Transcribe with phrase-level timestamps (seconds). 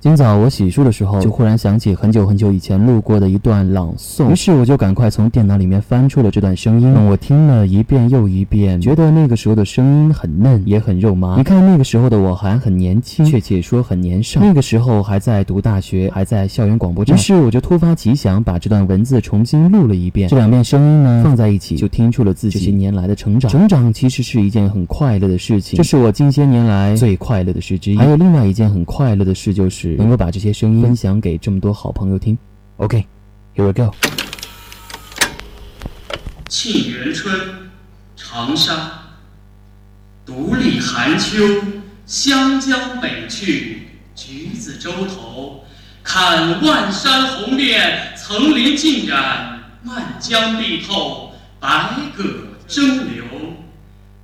[0.00, 6.90] 今早我洗漱的时候，就忽然想起很久很久以前录过的一段朗诵，于是我就赶快从电脑里面翻出了这段声音。
[7.04, 11.36] 我听了一遍又一遍，觉得那个时候的声音很嫩，也很肉麻。
[11.36, 14.40] 你看那个时候的我还很年轻，确切说很年少。
[14.40, 17.14] 那个时候还在读大学，还在校园广播站。
[17.14, 20.30] 于是我就突发奇想，把这段文字重新录了一遍。
[20.30, 23.50] 这两遍声音呢放在一起，就听出了自己这些年来的成长。
[23.50, 27.98] 成长其实是一件很快乐的事情，这是我近些年来最快乐的事之一。
[27.98, 29.89] 还有另外一件很快乐的事就是。
[29.96, 32.36] 能够把这些声音分享给这么多好朋友听。
[32.76, 33.94] OK，Here we go。
[36.48, 37.70] 沁园春，
[38.16, 38.92] 长沙。
[40.26, 41.38] 独立寒秋，
[42.06, 45.64] 湘江北去，橘子洲头，
[46.04, 51.68] 看万山红遍，层林尽染，漫江碧透，百
[52.16, 52.24] 舸
[52.68, 53.24] 争流。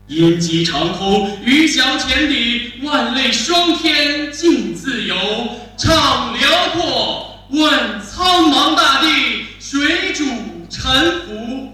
[0.06, 5.16] 鹰击长空，鱼翔浅底，万类霜天竞自由。
[5.86, 10.24] 唱辽阔，问苍茫大地，谁主
[10.68, 11.68] 沉浮？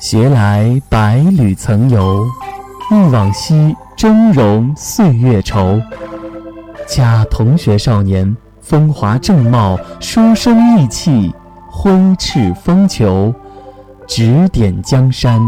[0.00, 2.24] 携来百侣曾游，
[2.90, 5.78] 忆往昔峥嵘岁月稠。
[6.88, 8.34] 恰同学少年。
[8.64, 11.30] 风华正茂，书生意气，
[11.68, 13.32] 挥斥方遒，
[14.06, 15.38] 指点江山，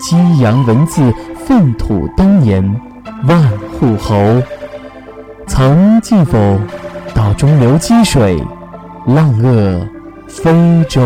[0.00, 1.12] 激扬文字，
[1.44, 2.64] 粪土当年，
[3.24, 3.46] 万
[3.78, 4.16] 户侯。
[5.46, 6.58] 曾记否？
[7.14, 8.42] 岛中流击水，
[9.06, 9.86] 浪遏
[10.26, 10.50] 飞
[10.88, 11.02] 舟。